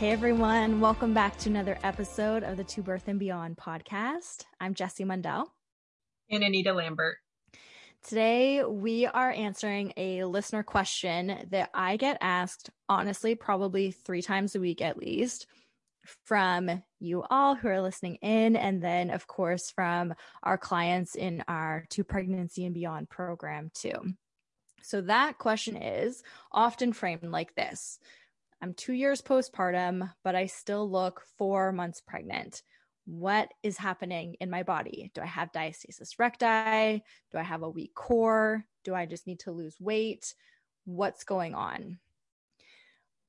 [0.00, 4.46] Hey everyone, welcome back to another episode of the To Birth and Beyond podcast.
[4.58, 5.48] I'm Jessie Mundell.
[6.30, 7.18] And Anita Lambert.
[8.02, 14.54] Today we are answering a listener question that I get asked, honestly, probably three times
[14.54, 15.46] a week at least,
[16.24, 21.44] from you all who are listening in, and then, of course, from our clients in
[21.46, 24.14] our To Pregnancy and Beyond program, too.
[24.82, 27.98] So that question is often framed like this
[28.62, 32.62] I'm two years postpartum, but I still look four months pregnant.
[33.06, 35.10] What is happening in my body?
[35.14, 37.02] Do I have diastasis recti?
[37.32, 38.64] Do I have a weak core?
[38.84, 40.34] Do I just need to lose weight?
[40.84, 41.98] What's going on?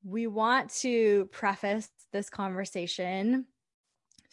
[0.04, 3.46] We want to preface this conversation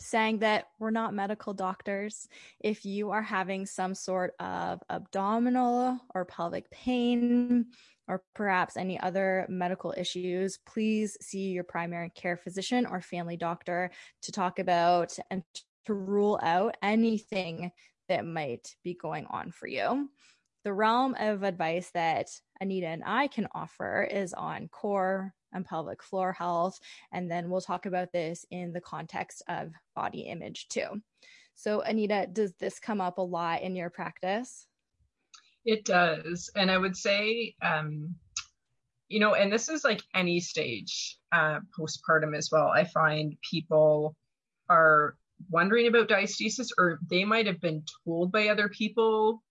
[0.01, 2.29] saying that we're not medical doctors.
[2.61, 7.67] If you are having some sort of abdominal or pelvic pain,
[8.09, 13.91] or perhaps any other medical issues, please see your primary care physician or family doctor
[14.23, 15.43] to talk about and
[15.85, 17.71] to rule out anything
[18.09, 20.09] that might be going on for you.
[20.65, 22.29] The realm of advice that
[22.61, 26.79] Anita and I can offer is on core and pelvic floor health.
[27.13, 31.03] And then we'll talk about this in the context of body image too.
[31.55, 34.67] So, Anita, does this come up a lot in your practice?
[35.65, 36.51] It does.
[36.55, 38.15] And I would say, um,
[39.09, 42.69] you know, and this is like any stage uh, postpartum as well.
[42.69, 44.15] I find people
[44.69, 45.17] are
[45.51, 49.43] wondering about diastasis, or they might have been told by other people,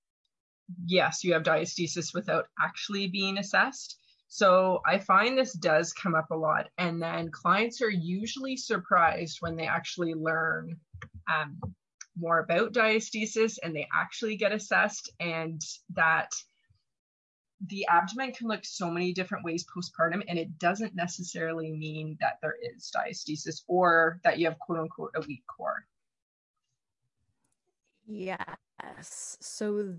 [0.86, 4.00] yes, you have diastasis without actually being assessed.
[4.28, 6.70] So I find this does come up a lot.
[6.78, 10.78] And then clients are usually surprised when they actually learn
[11.34, 11.60] um,
[12.20, 15.62] more about diastasis and they actually get assessed and
[15.94, 16.32] that
[17.68, 22.38] the abdomen can look so many different ways postpartum and it doesn't necessarily mean that
[22.42, 25.86] there is diastasis or that you have quote unquote a weak core
[28.06, 29.96] yes so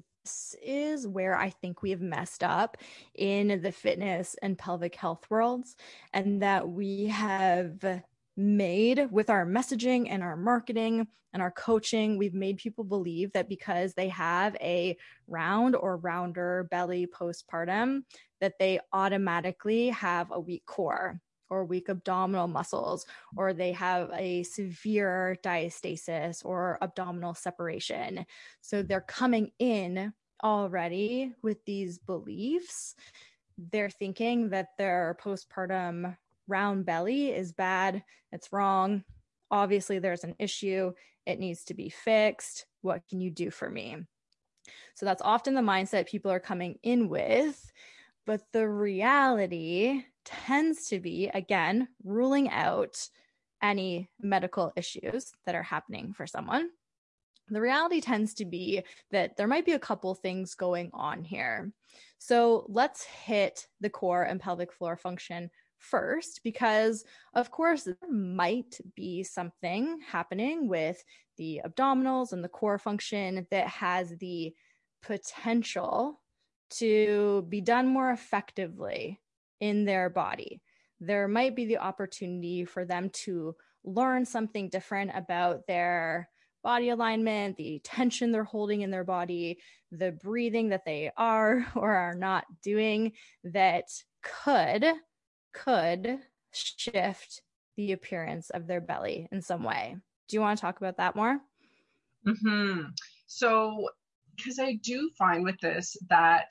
[0.63, 2.77] is where i think we have messed up
[3.15, 5.77] in the fitness and pelvic health worlds
[6.13, 8.03] and that we have
[8.37, 12.17] made with our messaging and our marketing and our coaching.
[12.17, 14.97] We've made people believe that because they have a
[15.27, 18.03] round or rounder belly postpartum,
[18.41, 24.43] that they automatically have a weak core or weak abdominal muscles, or they have a
[24.43, 28.25] severe diastasis or abdominal separation.
[28.61, 32.95] So they're coming in already with these beliefs.
[33.73, 36.17] They're thinking that their postpartum
[36.47, 39.05] round belly is bad, it's wrong.
[39.51, 40.93] Obviously, there's an issue,
[41.27, 42.67] it needs to be fixed.
[42.83, 43.97] What can you do for me?
[44.95, 47.73] So that's often the mindset people are coming in with.
[48.27, 50.05] But the reality
[50.47, 53.09] tends to be, again, ruling out
[53.63, 56.69] any medical issues that are happening for someone.
[57.49, 61.73] The reality tends to be that there might be a couple things going on here.
[62.19, 68.81] So let's hit the core and pelvic floor function first because of course there might
[68.97, 71.03] be something happening with
[71.37, 74.53] the abdominals and the core function that has the
[75.03, 76.21] potential
[76.71, 79.21] to be done more effectively
[79.61, 80.61] in their body
[81.01, 86.29] there might be the opportunity for them to learn something different about their
[86.63, 89.59] body alignment, the tension they're holding in their body,
[89.93, 93.13] the breathing that they are or are not doing
[93.45, 93.85] that
[94.23, 94.85] could
[95.53, 96.19] could
[96.53, 97.43] shift
[97.77, 99.97] the appearance of their belly in some way.
[100.29, 101.41] Do you want to talk about that more?
[102.27, 102.83] hmm
[103.27, 103.89] So,
[104.37, 106.51] because I do find with this that,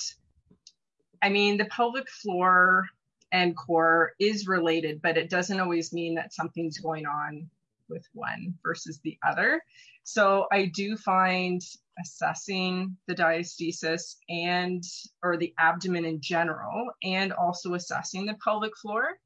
[1.22, 2.88] I mean, the pelvic floor
[3.32, 7.50] and core is related, but it doesn't always mean that something's going on
[7.90, 9.62] with one versus the other.
[10.04, 11.62] So I do find
[12.00, 14.84] assessing the diastasis and
[15.24, 19.20] or the abdomen in general and also assessing the pelvic floor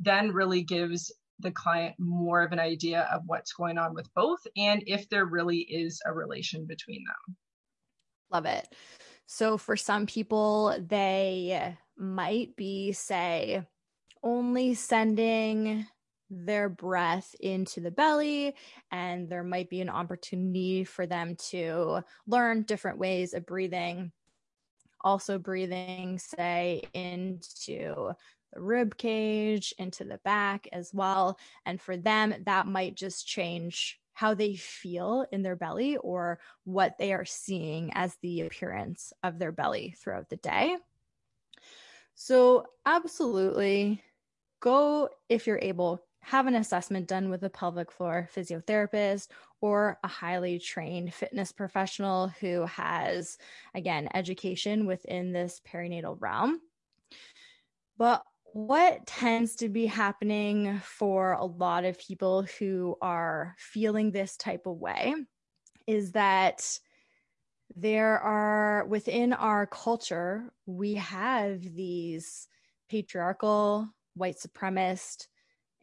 [0.00, 4.40] then really gives the client more of an idea of what's going on with both
[4.56, 7.36] and if there really is a relation between them.
[8.32, 8.74] Love it.
[9.26, 13.62] So for some people, they might be, say,
[14.22, 15.86] only sending
[16.28, 18.54] their breath into the belly,
[18.90, 24.10] and there might be an opportunity for them to learn different ways of breathing.
[25.02, 28.14] Also, breathing, say, into
[28.52, 31.38] the rib cage, into the back as well.
[31.64, 36.96] And for them, that might just change how they feel in their belly or what
[36.98, 40.76] they are seeing as the appearance of their belly throughout the day.
[42.18, 44.02] So, absolutely
[44.60, 49.28] go if you're able, have an assessment done with a pelvic floor physiotherapist
[49.60, 53.36] or a highly trained fitness professional who has,
[53.74, 56.62] again, education within this perinatal realm.
[57.98, 58.24] But
[58.54, 64.66] what tends to be happening for a lot of people who are feeling this type
[64.66, 65.14] of way
[65.86, 66.80] is that
[67.76, 72.48] there are within our culture, we have these
[72.88, 75.26] patriarchal, white supremacist,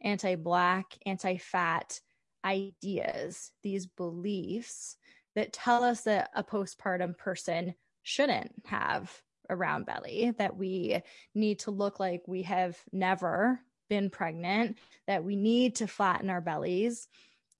[0.02, 2.00] anti Black, anti fat
[2.44, 4.96] ideas, these beliefs
[5.36, 9.10] that tell us that a postpartum person shouldn't have
[9.48, 11.00] a round belly, that we
[11.34, 16.40] need to look like we have never been pregnant, that we need to flatten our
[16.40, 17.08] bellies,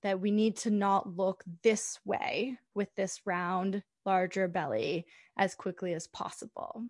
[0.03, 5.05] that we need to not look this way with this round, larger belly
[5.37, 6.83] as quickly as possible.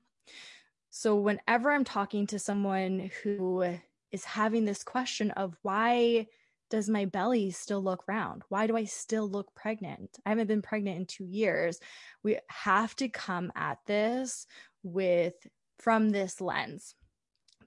[0.89, 3.65] So, whenever I'm talking to someone who
[4.11, 6.27] is having this question of why
[6.69, 8.43] does my belly still look round?
[8.49, 10.17] Why do I still look pregnant?
[10.25, 11.79] I haven't been pregnant in two years.
[12.23, 14.47] We have to come at this
[14.83, 15.35] with
[15.79, 16.95] from this lens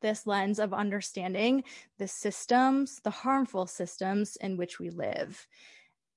[0.01, 1.65] this lens of understanding
[1.99, 5.47] the systems the harmful systems in which we live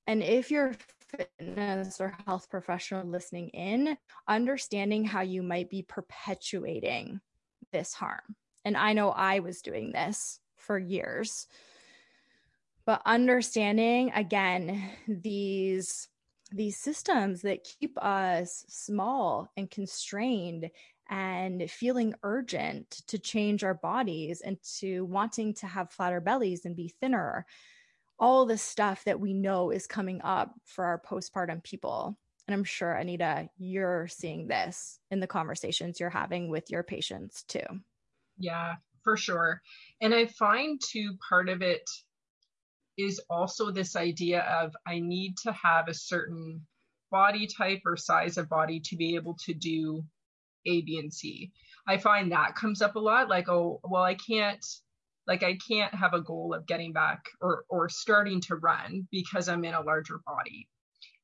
[0.07, 0.73] and if you're
[1.17, 3.97] fitness or health professional listening in
[4.27, 7.19] understanding how you might be perpetuating
[7.71, 8.35] this harm
[8.65, 11.47] and i know i was doing this for years
[12.85, 16.07] but understanding again these
[16.53, 20.69] these systems that keep us small and constrained
[21.09, 26.75] and feeling urgent to change our bodies and to wanting to have flatter bellies and
[26.75, 27.45] be thinner.
[28.21, 32.17] All the stuff that we know is coming up for our postpartum people.
[32.47, 37.43] And I'm sure, Anita, you're seeing this in the conversations you're having with your patients
[37.43, 37.65] too.
[38.37, 39.61] Yeah, for sure.
[40.01, 41.89] And I find too, part of it
[42.97, 46.61] is also this idea of I need to have a certain
[47.09, 50.03] body type or size of body to be able to do
[50.65, 51.51] A, B, and C.
[51.87, 54.63] I find that comes up a lot like, oh, well, I can't
[55.31, 59.47] like I can't have a goal of getting back or or starting to run because
[59.47, 60.67] I'm in a larger body.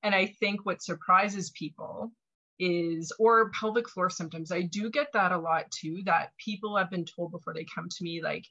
[0.01, 2.13] And I think what surprises people
[2.57, 4.49] is or pelvic floor symptoms.
[4.49, 7.89] I do get that a lot too that people have been told before they come
[7.89, 8.45] to me like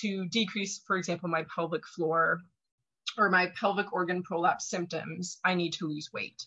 [0.00, 2.38] to decrease, for example, my pelvic floor
[3.18, 6.40] or my pelvic organ prolapse symptoms, I need to lose weight.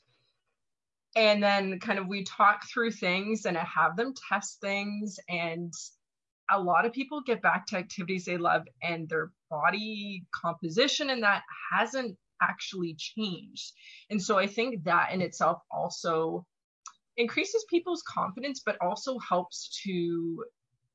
[1.17, 5.73] And then kind of we talk through things and I have them test things and
[6.49, 11.23] a lot of people get back to activities they love and their body composition and
[11.23, 13.73] that hasn't actually changed.
[14.09, 16.45] And so I think that in itself also
[17.17, 20.43] increases people's confidence but also helps to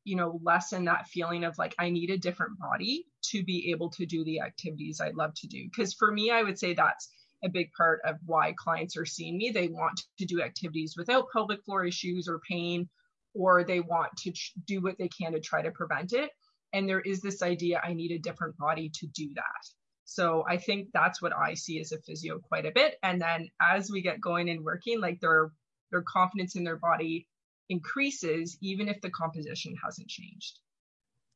[0.05, 3.91] you know lessen that feeling of like i need a different body to be able
[3.91, 7.11] to do the activities i love to do because for me i would say that's
[7.45, 11.27] a big part of why clients are seeing me they want to do activities without
[11.33, 12.89] pelvic floor issues or pain
[13.35, 14.33] or they want to
[14.67, 16.31] do what they can to try to prevent it
[16.73, 19.67] and there is this idea i need a different body to do that
[20.05, 23.49] so i think that's what i see as a physio quite a bit and then
[23.61, 25.51] as we get going and working like their
[25.93, 27.29] their confidence in their body
[27.69, 30.59] increases even if the composition hasn't changed.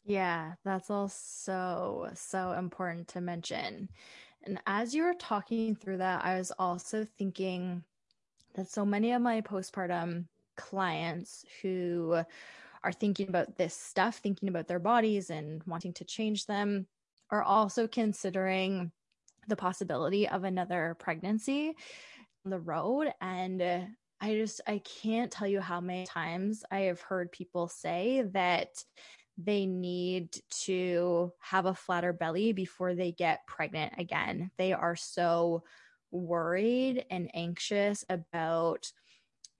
[0.04, 3.88] Yeah, that's also so important to mention.
[4.44, 7.82] And as you were talking through that, I was also thinking
[8.54, 12.22] that so many of my postpartum clients who
[12.82, 16.86] are thinking about this stuff, thinking about their bodies and wanting to change them,
[17.30, 18.92] are also considering
[19.48, 21.74] the possibility of another pregnancy
[22.44, 23.12] on the road.
[23.20, 23.80] And uh,
[24.20, 28.82] I just I can't tell you how many times I have heard people say that
[29.38, 34.50] they need to have a flatter belly before they get pregnant again.
[34.56, 35.64] They are so
[36.10, 38.90] worried and anxious about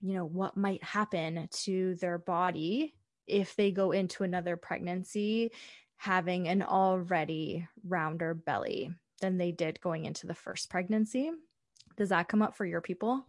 [0.01, 2.93] you know what might happen to their body
[3.25, 5.51] if they go into another pregnancy
[5.97, 11.31] having an already rounder belly than they did going into the first pregnancy.
[11.97, 13.25] Does that come up for your people?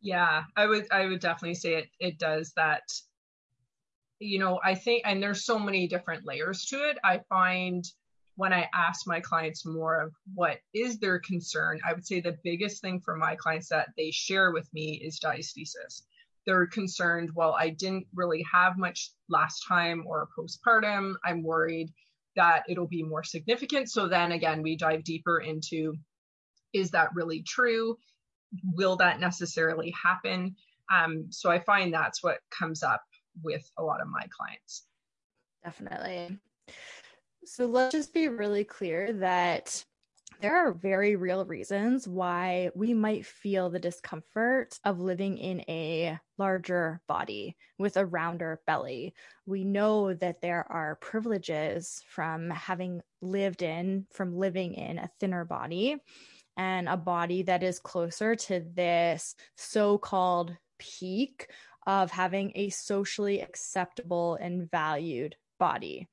[0.00, 2.82] Yeah, I would I would definitely say it it does that
[4.20, 6.96] you know, I think and there's so many different layers to it.
[7.02, 7.84] I find
[8.36, 12.38] when I ask my clients more of what is their concern, I would say the
[12.44, 16.02] biggest thing for my clients that they share with me is diastasis.
[16.46, 21.14] They're concerned, well, I didn't really have much last time or postpartum.
[21.24, 21.92] I'm worried
[22.36, 23.90] that it'll be more significant.
[23.90, 25.94] So then again, we dive deeper into
[26.72, 27.96] is that really true?
[28.74, 30.56] Will that necessarily happen?
[30.92, 33.02] Um, so I find that's what comes up
[33.42, 34.86] with a lot of my clients.
[35.64, 36.38] Definitely.
[37.44, 39.84] So let's just be really clear that
[40.40, 46.18] there are very real reasons why we might feel the discomfort of living in a
[46.38, 49.14] larger body with a rounder belly.
[49.46, 55.44] We know that there are privileges from having lived in, from living in a thinner
[55.44, 55.96] body
[56.56, 61.48] and a body that is closer to this so called peak
[61.86, 66.08] of having a socially acceptable and valued body.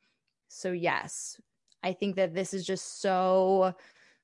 [0.48, 1.40] So, yes,
[1.84, 3.74] I think that this is just so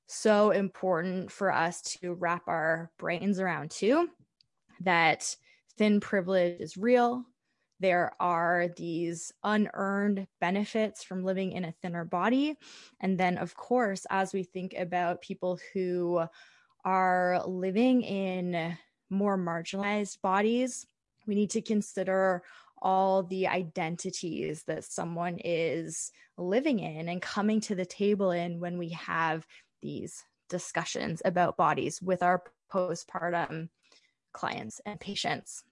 [0.08, 4.10] so important for us to wrap our brains around too
[4.82, 5.36] that
[5.78, 7.24] thin privilege is real.
[7.80, 12.58] There are these unearned benefits from living in a thinner body.
[13.02, 16.24] And then, of course, as we think about people who
[16.86, 18.78] are living in
[19.10, 20.88] more marginalized bodies,
[21.28, 22.44] we need to consider
[22.82, 28.78] all the identities that someone is living in and coming to the table in when
[28.78, 29.46] we have
[29.82, 33.70] these discussions about bodies with our postpartum
[34.34, 35.64] clients and patients.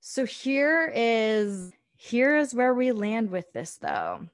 [0.00, 4.26] So here is here is where we land with this though.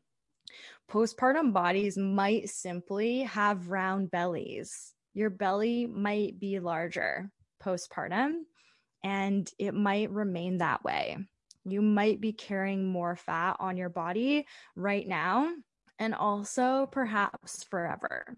[0.90, 4.94] Postpartum bodies might simply have round bellies.
[5.14, 7.30] Your belly might be larger
[7.62, 8.40] postpartum
[9.04, 11.18] and it might remain that way.
[11.64, 15.52] You might be carrying more fat on your body right now
[16.00, 18.34] and also perhaps forever.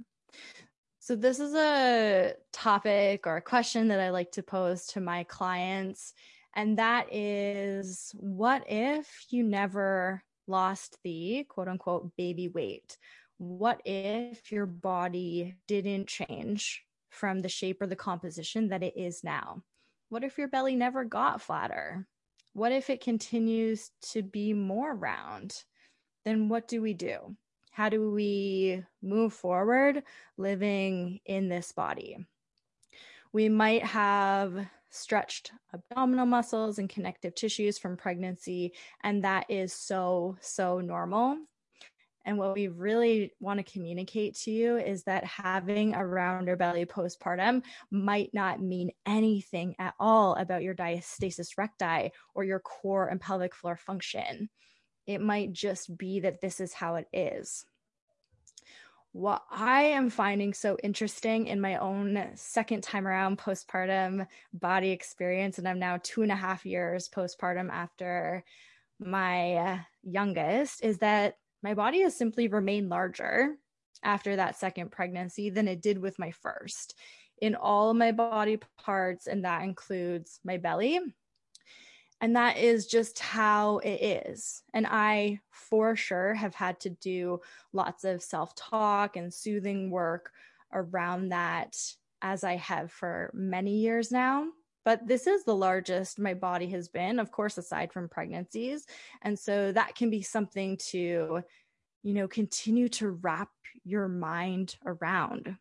[0.99, 5.25] So, this is a topic or a question that I like to pose to my
[5.25, 6.13] clients.
[6.55, 12.99] And that is what if you never lost the quote unquote baby weight?
[13.39, 19.25] What if your body didn't change from the shape or the composition that it is
[19.25, 19.63] now?
[20.09, 22.07] What if your belly never got flatter?
[22.53, 25.57] What if it continues to be more round?
[26.25, 27.37] Then what do we do?
[27.73, 30.03] How do we move forward
[30.37, 32.19] living in this body?
[33.33, 40.37] We might have stretched abdominal muscles and connective tissues from pregnancy, and that is so,
[40.41, 41.39] so normal.
[42.25, 46.85] And what we really want to communicate to you is that having a rounder belly
[46.85, 53.21] postpartum might not mean anything at all about your diastasis recti or your core and
[53.21, 54.51] pelvic floor function
[55.07, 57.65] it might just be that this is how it is.
[59.13, 65.59] What I am finding so interesting in my own second time around postpartum body experience,
[65.59, 68.43] and I'm now two and a half years postpartum after
[68.99, 73.57] my uh, youngest, is that my body has simply remained larger
[74.03, 76.95] after that second pregnancy than it did with my first
[77.43, 81.01] in all my body parts, and that includes my belly,
[82.23, 84.63] and that is just how it is.
[84.73, 87.41] And I, for sure, have had to do
[87.73, 90.31] lots of self talk and soothing work
[90.73, 91.77] around that
[92.23, 94.47] as I have for many years now.
[94.85, 98.87] But this is the largest my body has been, of course, aside from pregnancies.
[99.23, 101.43] And so that can be something to,
[102.05, 103.51] you know, continue to wrap
[103.85, 105.57] your mind around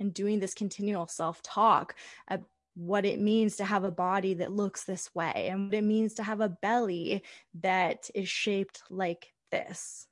[0.00, 1.94] and doing this continual self talk
[2.28, 2.38] uh,
[2.74, 6.14] what it means to have a body that looks this way and what it means
[6.14, 7.22] to have a belly
[7.60, 10.06] that is shaped like this.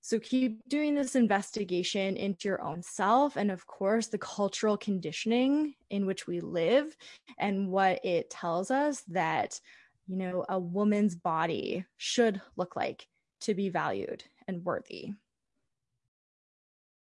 [0.00, 5.74] So keep doing this investigation into your own self and, of course, the cultural conditioning
[5.90, 6.96] in which we live
[7.38, 9.60] and what it tells us that,
[10.06, 13.06] you know, a woman's body should look like
[13.42, 15.12] to be valued and worthy.